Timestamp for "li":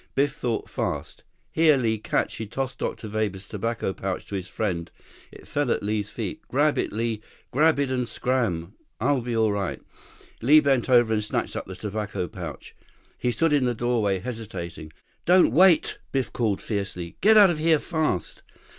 1.77-1.99, 6.91-7.21, 10.41-10.59